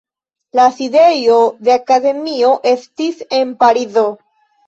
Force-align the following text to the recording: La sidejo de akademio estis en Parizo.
La 0.59 0.63
sidejo 0.77 1.35
de 1.67 1.75
akademio 1.75 2.49
estis 2.71 3.23
en 3.41 3.55
Parizo. 3.63 4.07